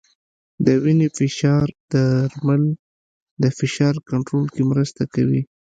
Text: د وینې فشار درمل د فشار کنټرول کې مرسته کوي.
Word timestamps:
د 0.65 0.67
وینې 0.83 1.07
فشار 1.17 1.67
درمل 1.91 2.63
د 3.41 3.43
فشار 3.57 3.95
کنټرول 4.09 4.45
کې 4.53 4.63
مرسته 4.71 5.03
کوي. 5.13 5.41